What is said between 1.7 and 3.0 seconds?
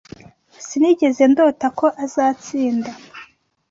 ko azatsinda.